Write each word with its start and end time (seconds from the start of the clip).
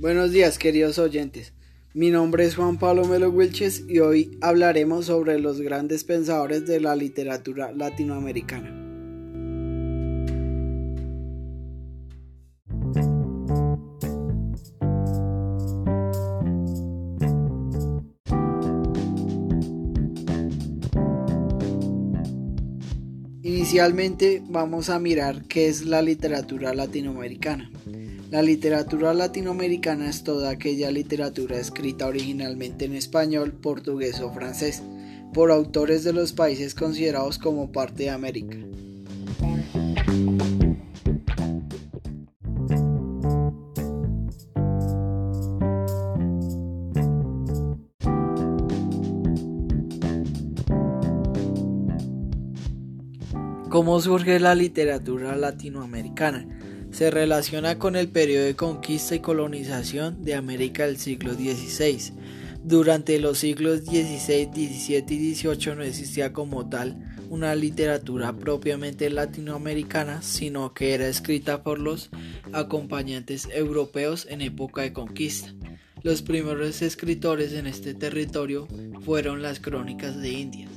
Buenos 0.00 0.32
días, 0.32 0.58
queridos 0.58 0.98
oyentes. 0.98 1.52
Mi 1.92 2.08
nombre 2.08 2.46
es 2.46 2.56
Juan 2.56 2.78
Pablo 2.78 3.04
Melo 3.04 3.28
Wilches 3.28 3.84
y 3.86 3.98
hoy 3.98 4.38
hablaremos 4.40 5.04
sobre 5.04 5.38
los 5.38 5.60
grandes 5.60 6.04
pensadores 6.04 6.66
de 6.66 6.80
la 6.80 6.96
literatura 6.96 7.70
latinoamericana. 7.72 8.70
Inicialmente 23.42 24.42
vamos 24.48 24.88
a 24.88 24.98
mirar 24.98 25.44
qué 25.44 25.68
es 25.68 25.84
la 25.84 26.00
literatura 26.00 26.72
latinoamericana. 26.72 27.70
La 28.30 28.42
literatura 28.42 29.12
latinoamericana 29.12 30.08
es 30.08 30.22
toda 30.22 30.50
aquella 30.50 30.92
literatura 30.92 31.58
escrita 31.58 32.06
originalmente 32.06 32.84
en 32.84 32.94
español, 32.94 33.52
portugués 33.52 34.20
o 34.20 34.32
francés 34.32 34.84
por 35.34 35.50
autores 35.50 36.04
de 36.04 36.12
los 36.12 36.32
países 36.32 36.76
considerados 36.76 37.38
como 37.38 37.72
parte 37.72 38.04
de 38.04 38.10
América. 38.10 38.56
¿Cómo 53.68 54.00
surge 54.00 54.38
la 54.38 54.54
literatura 54.54 55.34
latinoamericana? 55.34 56.46
Se 56.90 57.10
relaciona 57.10 57.78
con 57.78 57.96
el 57.96 58.08
periodo 58.08 58.44
de 58.44 58.56
conquista 58.56 59.14
y 59.14 59.20
colonización 59.20 60.22
de 60.22 60.34
América 60.34 60.86
del 60.86 60.98
siglo 60.98 61.34
XVI. 61.34 62.12
Durante 62.62 63.18
los 63.18 63.38
siglos 63.38 63.80
XVI, 63.80 64.50
XVII 64.52 65.04
y 65.08 65.34
XVIII 65.34 65.76
no 65.76 65.82
existía 65.82 66.32
como 66.32 66.68
tal 66.68 66.96
una 67.30 67.54
literatura 67.54 68.32
propiamente 68.32 69.08
latinoamericana, 69.08 70.20
sino 70.20 70.74
que 70.74 70.94
era 70.94 71.06
escrita 71.06 71.62
por 71.62 71.78
los 71.78 72.10
acompañantes 72.52 73.48
europeos 73.54 74.26
en 74.28 74.42
época 74.42 74.82
de 74.82 74.92
conquista. 74.92 75.54
Los 76.02 76.22
primeros 76.22 76.82
escritores 76.82 77.52
en 77.52 77.66
este 77.66 77.94
territorio 77.94 78.66
fueron 79.04 79.42
las 79.42 79.60
crónicas 79.60 80.20
de 80.20 80.30
Indias. 80.30 80.70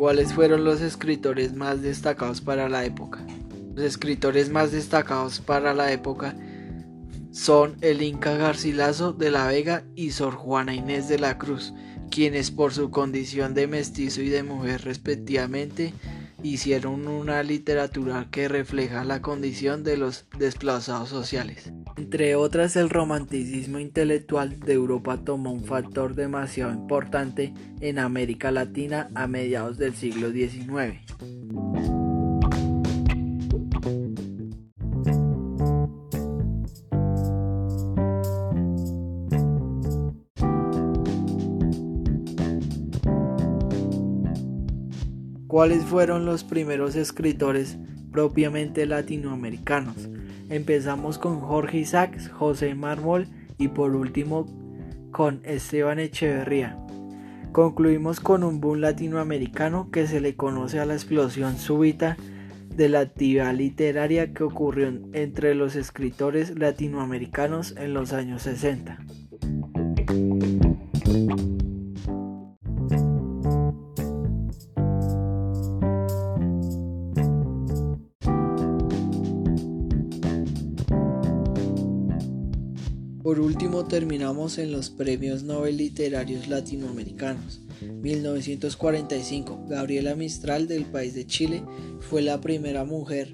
¿Cuáles 0.00 0.32
fueron 0.32 0.64
los 0.64 0.80
escritores 0.80 1.52
más 1.54 1.82
destacados 1.82 2.40
para 2.40 2.70
la 2.70 2.86
época? 2.86 3.20
Los 3.74 3.84
escritores 3.84 4.48
más 4.48 4.72
destacados 4.72 5.40
para 5.40 5.74
la 5.74 5.92
época 5.92 6.34
son 7.32 7.76
el 7.82 8.00
Inca 8.00 8.34
Garcilaso 8.34 9.12
de 9.12 9.30
la 9.30 9.46
Vega 9.46 9.84
y 9.94 10.12
Sor 10.12 10.36
Juana 10.36 10.74
Inés 10.74 11.06
de 11.10 11.18
la 11.18 11.36
Cruz, 11.36 11.74
quienes 12.10 12.50
por 12.50 12.72
su 12.72 12.90
condición 12.90 13.52
de 13.52 13.66
mestizo 13.66 14.22
y 14.22 14.30
de 14.30 14.42
mujer 14.42 14.84
respectivamente 14.84 15.92
hicieron 16.42 17.06
una 17.06 17.42
literatura 17.42 18.28
que 18.30 18.48
refleja 18.48 19.04
la 19.04 19.20
condición 19.20 19.84
de 19.84 19.98
los 19.98 20.24
desplazados 20.38 21.10
sociales. 21.10 21.74
Entre 21.96 22.34
otras, 22.34 22.76
el 22.76 22.90
romanticismo 22.90 23.78
intelectual 23.78 24.58
de 24.60 24.72
Europa 24.72 25.18
tomó 25.18 25.52
un 25.52 25.64
factor 25.64 26.14
demasiado 26.14 26.72
importante 26.72 27.52
en 27.80 27.98
América 27.98 28.50
Latina 28.50 29.10
a 29.14 29.26
mediados 29.26 29.78
del 29.78 29.94
siglo 29.94 30.30
XIX. 30.30 30.98
¿Cuáles 45.46 45.82
fueron 45.84 46.26
los 46.26 46.44
primeros 46.44 46.94
escritores 46.94 47.76
propiamente 48.12 48.86
latinoamericanos? 48.86 50.08
Empezamos 50.50 51.18
con 51.18 51.40
Jorge 51.40 51.78
Isaacs, 51.78 52.28
José 52.28 52.74
Mármol 52.74 53.28
y 53.56 53.68
por 53.68 53.94
último 53.94 54.46
con 55.12 55.40
Esteban 55.44 56.00
Echeverría. 56.00 56.76
Concluimos 57.52 58.18
con 58.18 58.42
un 58.42 58.60
boom 58.60 58.80
latinoamericano 58.80 59.90
que 59.92 60.08
se 60.08 60.20
le 60.20 60.34
conoce 60.34 60.80
a 60.80 60.86
la 60.86 60.94
explosión 60.94 61.56
súbita 61.56 62.16
de 62.74 62.88
la 62.88 63.00
actividad 63.00 63.54
literaria 63.54 64.32
que 64.32 64.42
ocurrió 64.42 64.92
entre 65.12 65.54
los 65.54 65.76
escritores 65.76 66.58
latinoamericanos 66.58 67.74
en 67.76 67.94
los 67.94 68.12
años 68.12 68.42
60. 68.42 68.98
Por 83.30 83.38
último 83.38 83.84
terminamos 83.84 84.58
en 84.58 84.72
los 84.72 84.90
Premios 84.90 85.44
Nobel 85.44 85.76
Literarios 85.76 86.48
Latinoamericanos. 86.48 87.60
1945, 87.80 89.66
Gabriela 89.68 90.16
Mistral 90.16 90.66
del 90.66 90.84
país 90.84 91.14
de 91.14 91.28
Chile 91.28 91.62
fue 92.00 92.22
la 92.22 92.40
primera 92.40 92.84
mujer 92.84 93.32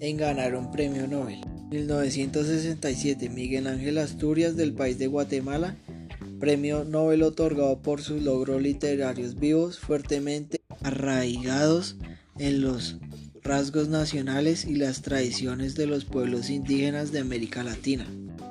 en 0.00 0.18
ganar 0.18 0.54
un 0.54 0.70
premio 0.70 1.08
Nobel. 1.08 1.40
1967, 1.70 3.30
Miguel 3.30 3.68
Ángel 3.68 3.96
Asturias 3.96 4.54
del 4.54 4.74
país 4.74 4.98
de 4.98 5.06
Guatemala, 5.06 5.78
premio 6.38 6.84
Nobel 6.84 7.22
otorgado 7.22 7.80
por 7.80 8.02
sus 8.02 8.20
logros 8.20 8.60
literarios 8.60 9.40
vivos 9.40 9.78
fuertemente 9.78 10.60
arraigados 10.82 11.96
en 12.36 12.60
los 12.60 12.98
rasgos 13.42 13.88
nacionales 13.88 14.66
y 14.66 14.74
las 14.74 15.00
tradiciones 15.00 15.74
de 15.74 15.86
los 15.86 16.04
pueblos 16.04 16.50
indígenas 16.50 17.12
de 17.12 17.20
América 17.20 17.64
Latina. 17.64 18.06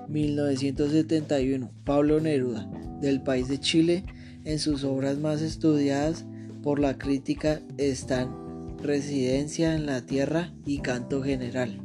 1971, 0.10 1.72
Pablo 1.84 2.20
Neruda, 2.20 2.70
del 3.02 3.22
país 3.22 3.48
de 3.48 3.60
Chile, 3.60 4.04
en 4.44 4.60
sus 4.60 4.84
obras 4.84 5.18
más 5.18 5.42
estudiadas 5.42 6.26
por 6.64 6.80
la 6.80 6.98
crítica 6.98 7.62
están 7.78 8.78
Residencia 8.82 9.74
en 9.76 9.86
la 9.86 10.06
Tierra 10.06 10.54
y 10.66 10.80
Canto 10.80 11.22
General. 11.24 11.82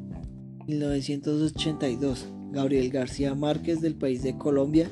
1982, 0.66 2.28
Gabriel 2.52 2.90
García 2.90 3.34
Márquez 3.34 3.80
del 3.80 3.94
país 3.94 4.22
de 4.22 4.36
Colombia, 4.36 4.88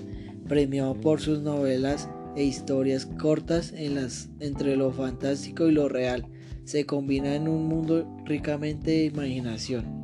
premiado 0.49 0.95
por 0.95 1.21
sus 1.21 1.41
novelas 1.41 2.09
e 2.37 2.45
historias 2.45 3.07
cortas 3.07 3.73
en 3.77 3.97
las, 3.97 4.31
entre 4.41 4.77
lo 4.77 4.93
fantástico 4.93 5.69
y 5.69 5.73
lo 5.73 5.89
real, 5.89 6.27
se 6.65 6.87
combina 6.87 7.35
en 7.35 7.49
un 7.49 7.67
mundo 7.69 8.09
ricamente 8.25 8.91
de 8.93 9.05
imaginación. 9.05 10.00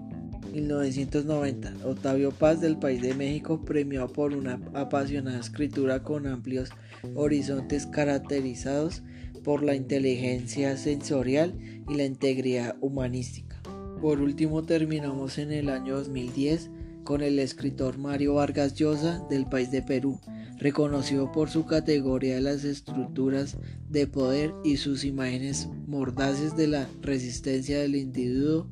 1990, 0.57 1.75
Octavio 1.85 2.31
Paz 2.31 2.63
del 2.63 2.79
país 2.79 3.03
de 3.03 3.15
México 3.15 3.63
premió 3.63 4.09
por 4.09 4.33
una 4.33 4.59
apasionada 4.73 5.39
escritura 5.39 6.03
con 6.03 6.27
amplios 6.27 6.71
horizontes 7.15 7.87
caracterizados 7.87 9.03
por 9.45 9.63
la 9.63 9.75
inteligencia 9.75 10.79
sensorial 10.79 11.59
y 11.87 11.95
la 11.95 12.05
integridad 12.05 12.75
humanística. 12.81 13.61
Por 14.01 14.21
último 14.21 14.63
terminamos 14.63 15.37
en 15.37 15.53
el 15.53 15.69
año 15.69 15.97
2010 15.97 16.71
con 17.05 17.21
el 17.21 17.39
escritor 17.39 17.99
Mario 17.99 18.35
Vargas 18.35 18.75
Llosa 18.75 19.23
del 19.29 19.45
país 19.45 19.71
de 19.71 19.83
Perú, 19.83 20.19
reconocido 20.57 21.33
por 21.33 21.51
su 21.51 21.67
categoría 21.67 22.37
de 22.37 22.41
las 22.41 22.65
estructuras 22.65 23.59
de 23.91 24.07
poder 24.07 24.55
y 24.65 24.79
sus 24.79 25.05
imágenes 25.05 25.69
mordaces 25.87 26.57
de 26.57 26.69
la 26.69 26.89
resistencia 27.03 27.79
del 27.79 27.95
individuo 27.95 28.67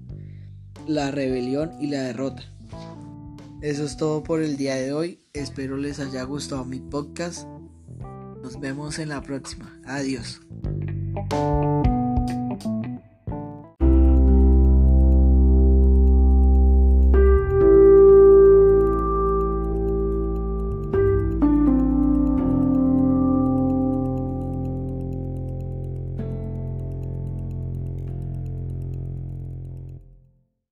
la 0.86 1.10
rebelión 1.10 1.72
y 1.80 1.88
la 1.88 2.02
derrota. 2.02 2.42
Eso 3.60 3.84
es 3.84 3.96
todo 3.96 4.22
por 4.22 4.42
el 4.42 4.56
día 4.56 4.76
de 4.76 4.92
hoy. 4.92 5.20
Espero 5.32 5.76
les 5.76 5.98
haya 6.00 6.22
gustado 6.24 6.64
mi 6.64 6.80
podcast. 6.80 7.48
Nos 8.42 8.60
vemos 8.60 8.98
en 8.98 9.08
la 9.08 9.22
próxima. 9.22 9.80
Adiós. 9.86 10.40